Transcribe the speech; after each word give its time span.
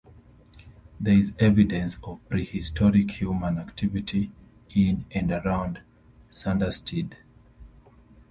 There 0.99 1.13
is 1.15 1.31
evidence 1.37 1.99
of 2.03 2.27
prehistoric 2.27 3.11
human 3.11 3.59
activity 3.59 4.31
in 4.73 5.05
and 5.11 5.31
around 5.31 5.81
Sanderstead. 6.31 7.17